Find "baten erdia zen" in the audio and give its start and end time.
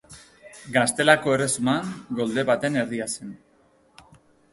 2.47-3.37